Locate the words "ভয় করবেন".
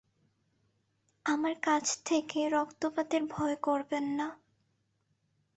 3.25-4.05